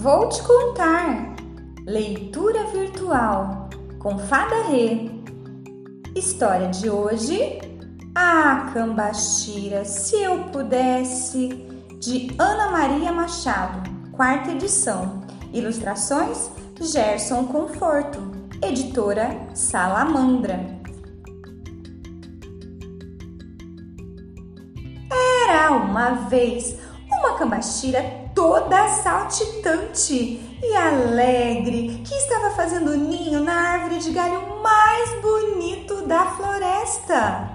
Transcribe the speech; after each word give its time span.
Vou 0.00 0.30
te 0.30 0.42
contar. 0.44 1.36
Leitura 1.84 2.64
virtual 2.68 3.68
com 3.98 4.18
Fada 4.18 4.62
Rê. 4.62 5.10
História 6.16 6.68
de 6.68 6.88
hoje: 6.88 7.60
Ah, 8.14 8.70
Cambaxira, 8.72 9.84
se 9.84 10.16
eu 10.16 10.44
pudesse, 10.44 11.48
de 11.98 12.34
Ana 12.38 12.70
Maria 12.70 13.12
Machado, 13.12 13.90
quarta 14.12 14.52
edição. 14.52 15.20
Ilustrações: 15.52 16.50
Gerson 16.80 17.44
Conforto, 17.44 18.22
editora 18.62 19.38
Salamandra. 19.54 20.80
Era 25.44 25.72
uma 25.72 26.26
vez 26.30 26.78
uma 27.06 27.36
cambaxira 27.36 28.29
toda 28.40 28.88
saltitante 28.88 30.40
e 30.62 30.74
alegre 30.74 32.00
que 32.02 32.14
estava 32.14 32.48
fazendo 32.52 32.96
ninho 32.96 33.44
na 33.44 33.52
árvore 33.52 33.98
de 33.98 34.10
galho 34.12 34.62
mais 34.62 35.20
bonito 35.20 36.06
da 36.06 36.24
floresta. 36.24 37.50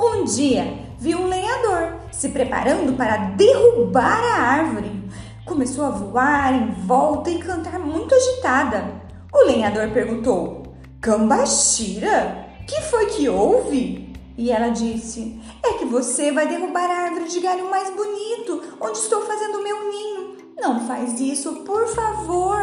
Um 0.00 0.24
dia 0.24 0.80
viu 0.98 1.20
um 1.20 1.28
lenhador 1.28 2.00
se 2.10 2.30
preparando 2.30 2.96
para 2.96 3.18
derrubar 3.36 4.20
a 4.20 4.42
árvore. 4.42 5.08
Começou 5.46 5.84
a 5.84 5.90
voar 5.90 6.52
em 6.52 6.72
volta 6.72 7.30
e 7.30 7.38
cantar 7.38 7.78
muito 7.78 8.16
agitada. 8.16 9.00
O 9.32 9.46
lenhador 9.46 9.90
perguntou: 9.90 10.74
Cambaxira, 11.00 12.48
que 12.66 12.80
foi 12.82 13.06
que 13.06 13.28
houve? 13.28 14.12
E 14.36 14.50
ela 14.50 14.70
disse: 14.70 15.40
É 15.64 15.77
você 15.88 16.30
vai 16.30 16.46
derrubar 16.46 16.90
a 16.90 17.04
árvore 17.04 17.28
de 17.28 17.40
galho 17.40 17.70
mais 17.70 17.90
bonito, 17.90 18.62
onde 18.80 18.98
estou 18.98 19.22
fazendo 19.22 19.58
o 19.58 19.62
meu 19.62 19.90
ninho. 19.90 20.36
Não 20.60 20.86
faz 20.86 21.20
isso, 21.20 21.64
por 21.64 21.86
favor. 21.88 22.62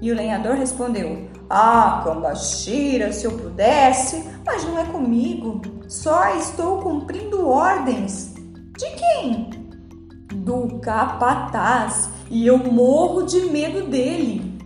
E 0.00 0.10
o 0.10 0.14
lenhador 0.14 0.54
respondeu: 0.54 1.28
Ah, 1.48 2.02
Cambaxira, 2.04 3.12
se 3.12 3.26
eu 3.26 3.32
pudesse, 3.32 4.24
mas 4.44 4.64
não 4.64 4.78
é 4.78 4.84
comigo. 4.84 5.60
Só 5.88 6.36
estou 6.36 6.80
cumprindo 6.80 7.48
ordens. 7.48 8.34
De 8.76 8.90
quem? 8.96 9.50
Do 10.34 10.78
capataz. 10.80 12.10
E 12.30 12.46
eu 12.46 12.58
morro 12.58 13.22
de 13.22 13.40
medo 13.46 13.86
dele. 13.86 14.56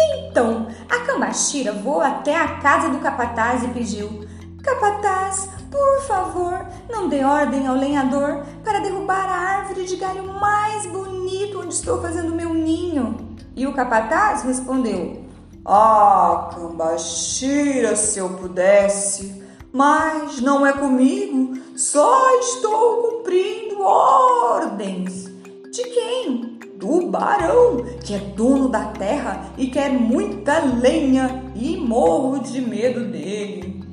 Então, 0.00 0.68
a 0.88 1.00
Cambaxira 1.00 1.72
voou 1.72 2.00
até 2.00 2.36
a 2.36 2.58
casa 2.58 2.90
do 2.90 2.98
capataz 2.98 3.64
e 3.64 3.68
pediu: 3.68 4.27
Capataz, 4.68 5.48
por 5.70 6.02
favor, 6.02 6.66
não 6.90 7.08
dê 7.08 7.24
ordem 7.24 7.66
ao 7.66 7.74
lenhador 7.74 8.44
para 8.62 8.80
derrubar 8.80 9.26
a 9.26 9.58
árvore 9.60 9.86
de 9.86 9.96
galho 9.96 10.24
mais 10.24 10.84
bonito 10.84 11.60
onde 11.60 11.72
estou 11.72 12.02
fazendo 12.02 12.34
meu 12.34 12.52
ninho. 12.52 13.16
E 13.56 13.66
o 13.66 13.72
capataz 13.72 14.42
respondeu: 14.42 15.24
Ah, 15.64 16.50
Cambaxira, 16.54 17.96
se 17.96 18.18
eu 18.18 18.28
pudesse, 18.28 19.42
mas 19.72 20.38
não 20.42 20.66
é 20.66 20.72
comigo, 20.74 21.58
só 21.74 22.38
estou 22.38 23.02
cumprindo 23.02 23.80
ordens. 23.80 25.28
De 25.72 25.82
quem? 25.84 26.58
do 26.78 27.08
barão, 27.08 27.84
que 28.04 28.14
é 28.14 28.18
dono 28.18 28.68
da 28.68 28.84
terra 28.84 29.50
e 29.58 29.66
quer 29.66 29.90
muita 29.90 30.60
lenha 30.60 31.42
e 31.56 31.76
morro 31.76 32.38
de 32.38 32.60
medo 32.60 33.10
dele. 33.10 33.87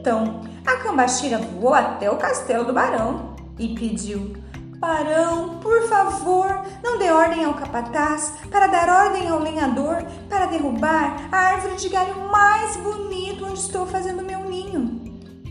Então, 0.00 0.40
a 0.66 0.78
cambaxira 0.78 1.36
voou 1.36 1.74
até 1.74 2.10
o 2.10 2.16
castelo 2.16 2.64
do 2.64 2.72
barão 2.72 3.34
e 3.58 3.74
pediu: 3.74 4.34
Barão, 4.78 5.58
por 5.60 5.82
favor, 5.82 6.62
não 6.82 6.98
dê 6.98 7.10
ordem 7.10 7.44
ao 7.44 7.52
capataz 7.52 8.32
para 8.50 8.66
dar 8.66 8.88
ordem 8.88 9.28
ao 9.28 9.38
lenhador 9.38 10.02
para 10.26 10.46
derrubar 10.46 11.28
a 11.30 11.36
árvore 11.36 11.76
de 11.76 11.90
galho 11.90 12.14
mais 12.30 12.78
bonito 12.78 13.44
onde 13.44 13.58
estou 13.58 13.84
fazendo 13.84 14.24
meu 14.24 14.40
ninho. 14.48 15.02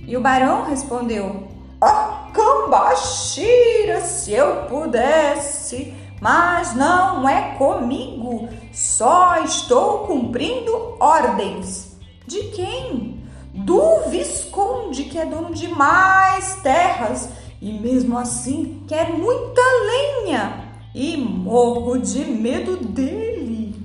E 0.08 0.18
o 0.18 0.22
barão 0.22 0.66
respondeu: 0.66 1.48
Oh, 1.80 2.32
Cambaxira, 2.34 4.02
se 4.02 4.34
eu 4.34 4.64
pudesse, 4.64 5.94
mas 6.20 6.74
não 6.74 7.30
é 7.30 7.54
comigo, 7.56 8.50
só 8.74 9.44
estou 9.44 10.08
cumprindo 10.08 10.96
ordens. 11.00 11.96
De 12.26 12.46
quem? 12.46 13.19
Do 13.66 14.10
Visconde, 14.10 15.04
que 15.06 15.18
é 15.18 15.26
dono 15.26 15.54
de 15.54 15.68
mais 15.68 16.56
terras 16.62 17.30
e 17.62 17.72
mesmo 17.74 18.18
assim 18.18 18.84
quer 18.88 19.12
muita 19.12 19.62
lenha 19.62 20.70
e 20.96 21.18
morro 21.18 21.98
de 21.98 22.24
medo 22.26 22.78
dele. 22.78 23.76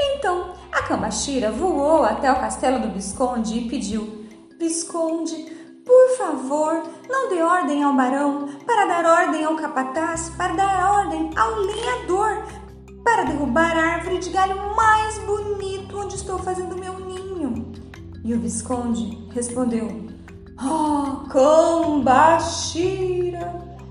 Então 0.00 0.54
a 0.72 0.82
Cambaxira 0.82 1.50
voou 1.50 2.04
até 2.04 2.32
o 2.32 2.40
castelo 2.40 2.80
do 2.80 2.92
Visconde 2.92 3.58
e 3.58 3.68
pediu 3.68 4.26
Visconde, 4.58 5.34
por 5.84 6.16
favor, 6.16 6.82
não 7.08 7.28
dê 7.28 7.42
ordem 7.42 7.82
ao 7.82 7.94
barão 7.94 8.48
para 8.66 8.86
dar 8.86 9.26
ordem 9.26 9.44
ao 9.44 9.56
capataz, 9.56 10.30
para 10.36 10.54
dar 10.54 10.92
ordem 10.98 11.30
ao 11.36 11.54
lenhador, 11.60 12.44
para 13.04 13.24
derrubar 13.24 13.76
a 13.76 13.94
árvore 13.94 14.18
de 14.18 14.30
galho 14.30 14.74
mais 14.74 15.18
bonito 15.20 15.79
onde 16.00 16.16
estou 16.16 16.38
fazendo 16.38 16.76
meu 16.76 16.98
ninho. 17.00 17.72
E 18.24 18.34
o 18.34 18.40
Visconde 18.40 19.28
respondeu: 19.32 20.06
Oh, 20.62 21.28
Cambaxira, 21.28 22.64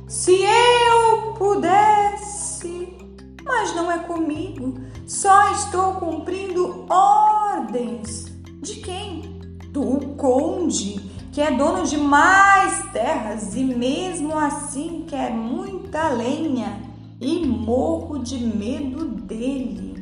se 0.07 0.41
eu 0.41 1.33
pudesse, 1.33 2.97
mas 3.43 3.75
não 3.75 3.91
é 3.91 3.99
comigo, 3.99 4.79
só 5.07 5.51
estou 5.53 5.93
cumprindo 5.95 6.85
ordens. 6.89 8.27
De 8.61 8.75
quem? 8.75 9.39
do 9.71 10.15
conde, 10.17 10.99
que 11.31 11.41
é 11.41 11.51
dono 11.51 11.83
de 11.85 11.97
mais 11.97 12.91
terras 12.91 13.55
e 13.55 13.63
mesmo 13.63 14.37
assim 14.37 15.05
quer 15.07 15.31
muita 15.31 16.09
lenha 16.09 16.81
e 17.21 17.45
morro 17.45 18.19
de 18.19 18.37
medo 18.39 19.05
dele. 19.05 19.98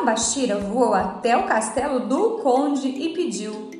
A 0.00 0.02
Cambaxira 0.02 0.58
voou 0.58 0.94
até 0.94 1.36
o 1.36 1.46
castelo 1.46 2.00
do 2.00 2.38
conde 2.38 2.88
e 2.88 3.12
pediu: 3.12 3.70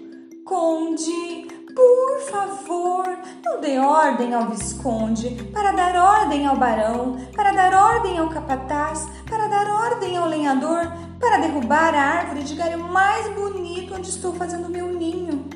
Conde, 0.44 1.48
por 1.74 2.20
favor, 2.30 3.18
não 3.42 3.60
dê 3.60 3.78
ordem 3.78 4.34
ao 4.34 4.46
visconde 4.46 5.30
para 5.50 5.72
dar 5.72 5.96
ordem 5.96 6.46
ao 6.46 6.56
barão, 6.56 7.16
para 7.34 7.52
dar 7.52 7.72
ordem 7.72 8.18
ao 8.18 8.28
capataz, 8.28 9.08
para 9.28 9.48
dar 9.48 9.66
ordem 9.70 10.18
ao 10.18 10.28
lenhador, 10.28 10.92
para 11.18 11.38
derrubar 11.38 11.94
a 11.94 12.02
árvore 12.02 12.42
de 12.42 12.54
galho 12.54 12.84
mais 12.84 13.26
bonito 13.34 13.94
onde 13.94 14.10
estou 14.10 14.34
fazendo 14.34 14.68
meu 14.68 14.88
ninho. 14.92 15.48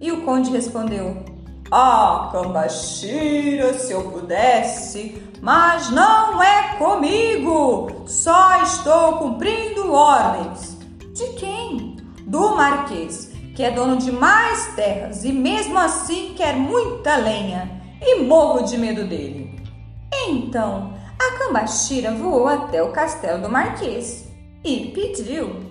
E 0.00 0.10
o 0.10 0.24
conde 0.24 0.50
respondeu: 0.50 1.22
Ah, 1.72 2.30
Cambaxira, 2.32 3.74
se 3.74 3.92
eu 3.92 4.10
pudesse, 4.10 5.22
mas 5.40 5.88
não 5.90 6.42
é 6.42 6.74
comigo, 6.76 8.02
só 8.08 8.60
estou 8.60 9.18
cumprindo 9.18 9.92
ordens. 9.92 10.76
De 11.14 11.28
quem? 11.34 11.96
Do 12.26 12.56
Marquês, 12.56 13.30
que 13.54 13.62
é 13.62 13.70
dono 13.70 13.98
de 13.98 14.10
mais 14.10 14.74
terras 14.74 15.24
e 15.24 15.30
mesmo 15.30 15.78
assim 15.78 16.34
quer 16.34 16.56
muita 16.56 17.14
lenha 17.16 17.70
e 18.02 18.20
morro 18.24 18.62
de 18.62 18.76
medo 18.76 19.06
dele. 19.06 19.56
Então, 20.28 20.92
a 21.20 21.38
Cambaxira 21.38 22.10
voou 22.12 22.48
até 22.48 22.82
o 22.82 22.90
castelo 22.90 23.42
do 23.42 23.48
Marquês 23.48 24.28
e 24.64 24.90
pediu: 24.92 25.70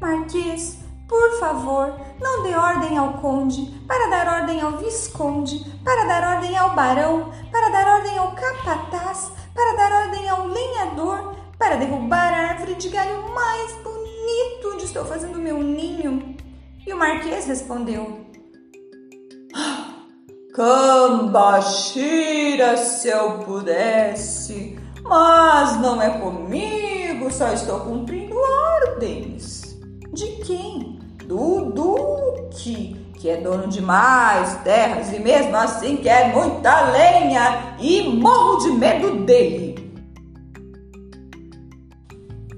Marquês, 0.00 0.78
por 1.08 1.38
favor, 1.38 1.94
não 2.20 2.42
dê 2.42 2.54
ordem 2.54 2.96
ao 2.96 3.14
conde, 3.14 3.66
para 3.86 4.08
dar 4.08 4.40
ordem 4.40 4.60
ao 4.60 4.78
visconde, 4.78 5.58
para 5.84 6.04
dar 6.04 6.36
ordem 6.36 6.56
ao 6.56 6.74
barão, 6.74 7.30
para 7.52 7.68
dar 7.68 7.96
ordem 7.96 8.16
ao 8.16 8.32
capataz, 8.32 9.30
para 9.54 9.76
dar 9.76 10.06
ordem 10.06 10.28
ao 10.28 10.46
lenhador, 10.46 11.34
para 11.58 11.76
derrubar 11.76 12.32
a 12.32 12.48
árvore 12.48 12.74
de 12.74 12.88
galho 12.88 13.22
mais 13.34 13.72
bonito 13.82 14.72
onde 14.72 14.84
estou 14.84 15.04
fazendo 15.04 15.38
meu 15.38 15.62
ninho. 15.62 16.34
E 16.86 16.92
o 16.92 16.98
marquês 16.98 17.46
respondeu: 17.46 18.24
Cambaxira, 20.54 22.76
se 22.76 23.08
eu 23.08 23.38
pudesse, 23.40 24.78
mas 25.02 25.80
não 25.80 26.00
é 26.00 26.18
comigo, 26.18 27.30
só 27.30 27.52
estou 27.52 27.80
cumprindo 27.80 28.36
ordens. 28.36 29.76
De 30.12 30.26
quem? 30.44 30.93
Do 31.26 31.70
Duque, 31.72 32.94
que 33.14 33.28
é 33.28 33.38
dono 33.38 33.68
de 33.68 33.80
mais 33.80 34.54
terras 34.62 35.12
e 35.12 35.18
mesmo 35.18 35.56
assim 35.56 35.96
quer 35.96 36.34
muita 36.34 36.90
lenha 36.90 37.76
e 37.78 38.08
morro 38.08 38.58
de 38.58 38.72
medo 38.72 39.24
dele. 39.24 39.74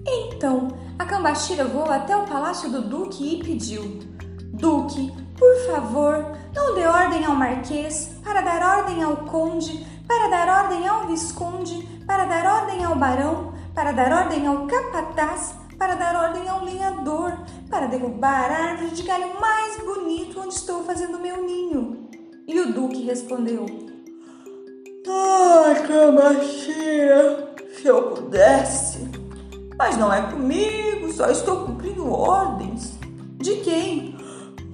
Então 0.07 0.69
a 0.99 1.05
Cambaxira 1.05 1.65
voou 1.65 1.91
até 1.91 2.17
o 2.17 2.27
palácio 2.27 2.71
do 2.71 2.83
Duque 2.83 3.37
e 3.37 3.45
pediu: 3.45 4.01
Duque, 4.53 5.13
por 5.39 5.55
favor, 5.67 6.37
não 6.55 6.75
dê 6.75 6.87
ordem 6.87 7.25
ao 7.25 7.35
Marquês, 7.35 8.11
para 8.25 8.41
dar 8.41 8.79
ordem 8.79 9.03
ao 9.03 9.19
Conde, 9.19 9.87
para 10.09 10.29
dar 10.29 10.65
ordem 10.65 10.89
ao 10.89 11.07
Visconde, 11.07 11.87
para 12.07 12.25
dar 12.25 12.63
ordem 12.63 12.85
ao 12.85 12.97
Barão, 12.97 13.53
para 13.75 13.93
dar 13.93 14.13
ordem 14.13 14.47
ao 14.47 14.67
Capataz, 14.67 15.55
para 15.79 15.95
dar 15.95 16.17
ordem 16.17 16.49
ao 16.49 16.65
lenhador, 16.65 17.33
para 17.71 17.87
derrubar 17.87 18.51
a 18.51 18.71
árvore 18.71 18.91
de 18.91 19.03
galho 19.03 19.41
mais 19.41 19.77
bonito 19.79 20.41
onde 20.41 20.55
estou 20.55 20.85
fazendo 20.85 21.19
meu 21.19 21.43
ninho. 21.45 22.09
E 22.47 22.59
o 22.61 22.73
Duque 22.73 23.03
respondeu: 23.03 23.67
Ai, 25.09 25.87
Cambaxira, 25.87 27.55
se 27.75 27.87
eu 27.87 28.03
pudesse. 28.11 29.09
Mas 29.79 29.97
não 29.99 30.13
é 30.13 30.23
comigo, 30.31 31.13
só 31.13 31.29
estou 31.29 31.67
cumprindo 31.67 32.11
ordens. 32.11 32.99
De 33.39 33.57
quem? 33.57 34.17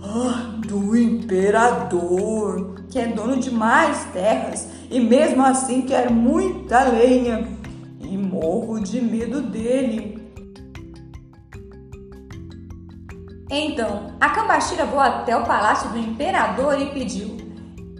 Ah, 0.02 0.58
do 0.66 0.96
imperador, 0.96 2.82
que 2.90 2.99
é 2.99 3.06
dono 3.06 3.37
de 3.37 3.50
mais 3.50 4.04
terras 4.12 4.69
e 4.90 5.00
mesmo 5.00 5.44
assim 5.44 5.82
quer 5.82 6.10
muita 6.10 6.84
lenha. 6.84 7.49
E 8.00 8.16
morro 8.16 8.81
de 8.81 9.00
medo 9.00 9.40
dele. 9.40 10.12
Então, 13.54 14.14
a 14.19 14.31
Cambaxira 14.31 14.87
voou 14.87 15.02
até 15.02 15.37
o 15.37 15.44
palácio 15.44 15.90
do 15.90 15.99
imperador 15.99 16.81
e 16.81 16.87
pediu: 16.87 17.37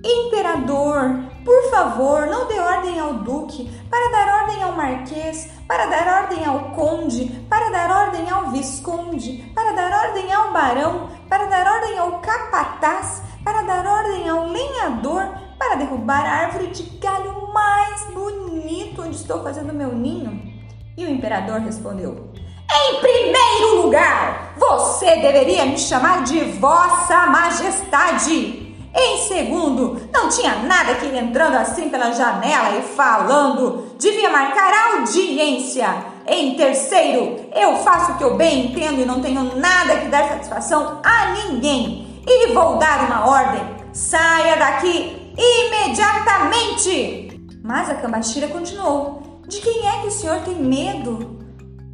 Imperador, 0.03 1.27
por 1.45 1.71
favor, 1.71 2.27
não 2.27 2.49
dê 2.49 2.59
ordem 2.59 2.99
ao 2.99 3.13
duque, 3.17 3.71
para 3.91 4.11
dar 4.11 4.41
ordem 4.41 4.63
ao 4.63 4.73
marquês, 4.73 5.51
para 5.69 5.85
dar 5.85 6.23
ordem 6.23 6.43
ao 6.47 6.71
conde, 6.71 7.27
para 7.51 7.69
dar 7.69 8.07
ordem 8.07 8.31
ao 8.31 8.51
visconde, 8.51 9.53
para 9.55 9.73
dar 9.73 10.09
ordem 10.09 10.33
ao 10.33 10.55
barão, 10.55 11.11
para 11.29 11.45
dar 11.45 11.71
ordem 11.71 11.99
ao 11.99 12.19
capataz, 12.21 13.23
para 13.45 13.61
dar 13.61 13.87
ordem 13.87 14.27
ao 14.31 14.47
lenhador, 14.47 15.35
para 15.59 15.75
derrubar 15.75 16.25
a 16.25 16.47
árvore 16.47 16.69
de 16.69 16.85
galho 16.97 17.53
mais 17.53 18.07
bonito 18.07 19.03
onde 19.03 19.17
estou 19.17 19.43
fazendo 19.43 19.75
meu 19.75 19.95
ninho. 19.95 20.51
E 20.97 21.05
o 21.05 21.11
imperador 21.11 21.61
respondeu: 21.61 22.32
em 22.73 23.01
primeiro 23.01 23.83
lugar, 23.83 24.55
você 24.57 25.17
deveria 25.17 25.67
me 25.67 25.79
chamar 25.79 26.25
de 26.25 26.41
Vossa 26.41 27.27
Majestade. 27.27 28.63
Em 28.95 29.17
segundo, 29.27 30.07
não 30.13 30.29
tinha 30.29 30.57
nada 30.57 30.97
que 30.97 31.07
ir 31.07 31.17
entrando 31.17 31.57
assim 31.57 31.89
pela 31.89 32.13
janela 32.13 32.77
e 32.79 32.83
falando. 32.83 33.87
Devia 33.99 34.29
marcar 34.31 34.93
audiência. 34.93 36.13
Em 36.27 36.55
terceiro, 36.55 37.41
eu 37.55 37.79
faço 37.79 38.13
o 38.13 38.17
que 38.17 38.25
eu 38.25 38.37
bem 38.37 38.67
entendo 38.67 39.01
e 39.01 39.05
não 39.05 39.21
tenho 39.21 39.57
nada 39.57 39.97
que 39.97 40.07
dar 40.09 40.29
satisfação 40.29 41.01
a 41.03 41.33
ninguém. 41.33 42.23
E 42.27 42.53
vou 42.53 42.77
dar 42.77 43.07
uma 43.07 43.29
ordem: 43.29 43.63
saia 43.93 44.57
daqui 44.57 45.35
imediatamente! 45.37 47.41
Mas 47.65 47.91
a 47.91 47.95
Cambaxira 47.95 48.49
continuou: 48.49 49.41
De 49.49 49.61
quem 49.61 49.89
é 49.89 50.03
que 50.03 50.09
o 50.09 50.13
senhor 50.13 50.41
tem 50.41 50.55
medo? 50.55 51.42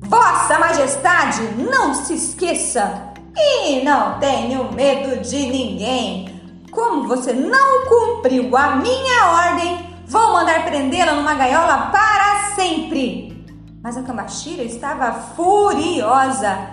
Vossa 0.01 0.59
Majestade, 0.59 1.43
não 1.59 1.93
se 1.93 2.15
esqueça! 2.15 3.13
E 3.37 3.83
não 3.85 4.19
tenho 4.19 4.73
medo 4.73 5.21
de 5.21 5.47
ninguém. 5.47 6.41
Como 6.71 7.07
você 7.09 7.33
não 7.33 7.85
cumpriu 7.87 8.57
a 8.57 8.77
minha 8.77 9.27
ordem, 9.27 9.87
vou 10.07 10.33
mandar 10.33 10.65
prendê-la 10.65 11.15
numa 11.15 11.35
gaiola 11.35 11.91
para 11.93 12.55
sempre. 12.55 13.45
Mas 13.83 13.97
a 13.97 14.03
Cambaxira 14.03 14.63
estava 14.63 15.13
furiosa. 15.13 16.71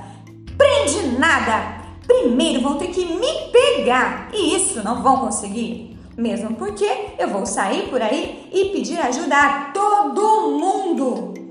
Prende 0.57 1.17
nada! 1.17 1.83
Primeiro 2.07 2.61
vão 2.61 2.77
ter 2.77 2.87
que 2.87 3.05
me 3.05 3.51
pegar 3.51 4.29
e 4.31 4.55
isso 4.55 4.83
não 4.83 5.01
vão 5.01 5.17
conseguir. 5.17 5.97
Mesmo 6.15 6.55
porque 6.55 6.87
eu 7.17 7.27
vou 7.27 7.45
sair 7.45 7.89
por 7.89 8.01
aí 8.01 8.49
e 8.53 8.65
pedir 8.65 8.99
ajuda 8.99 9.35
a 9.35 9.71
todo 9.73 10.51
mundo. 10.51 11.44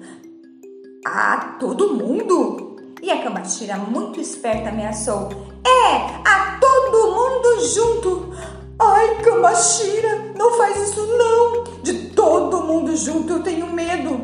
A 1.04 1.56
todo 1.60 1.92
mundo? 1.94 2.76
E 3.02 3.10
a 3.10 3.22
Cambaxira, 3.22 3.76
muito 3.76 4.18
esperta, 4.18 4.70
ameaçou: 4.70 5.28
É, 5.62 5.96
a 6.26 6.58
todo 6.58 7.12
mundo 7.12 7.68
junto! 7.68 8.34
Ai, 8.80 9.16
Cambaxira, 9.22 10.32
não 10.34 10.56
faz 10.56 10.88
isso 10.88 11.06
não! 11.06 11.82
De 11.82 12.08
todo 12.08 12.62
mundo 12.62 12.96
junto 12.96 13.34
eu 13.34 13.42
tenho 13.42 13.70
medo! 13.70 14.18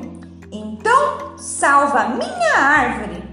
Então, 0.50 1.36
salva 1.36 2.08
minha 2.08 2.56
árvore! 2.56 3.24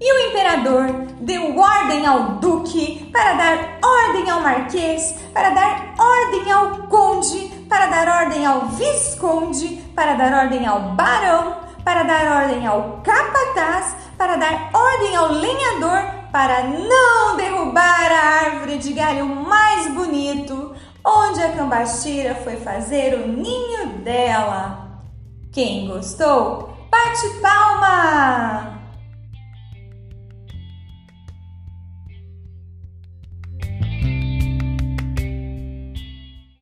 E 0.00 0.12
o 0.12 0.28
imperador 0.28 0.86
deu 1.20 1.56
ordem 1.56 2.04
ao 2.04 2.32
duque 2.40 3.08
para 3.12 3.32
dar 3.34 3.78
ordem 3.80 4.28
ao 4.28 4.40
marquês, 4.40 5.14
para 5.32 5.50
dar 5.50 5.94
ordem 5.96 6.50
ao 6.50 6.88
conde, 6.88 7.55
para 7.68 7.86
dar 7.86 8.22
ordem 8.22 8.44
ao 8.44 8.66
visconde, 8.68 9.76
para 9.94 10.14
dar 10.14 10.44
ordem 10.44 10.66
ao 10.66 10.80
barão, 10.94 11.56
para 11.84 12.02
dar 12.02 12.42
ordem 12.42 12.66
ao 12.66 13.00
capataz, 13.02 13.96
para 14.18 14.36
dar 14.36 14.70
ordem 14.72 15.16
ao 15.16 15.32
lenhador, 15.32 16.02
para 16.32 16.64
não 16.64 17.36
derrubar 17.36 18.10
a 18.10 18.46
árvore 18.46 18.78
de 18.78 18.92
galho 18.92 19.26
mais 19.26 19.92
bonito, 19.92 20.74
onde 21.04 21.42
a 21.42 21.52
cambaxira 21.52 22.34
foi 22.34 22.56
fazer 22.56 23.14
o 23.14 23.28
ninho 23.28 23.98
dela. 23.98 25.00
Quem 25.52 25.86
gostou, 25.86 26.76
bate 26.90 27.28
palmas! 27.40 28.75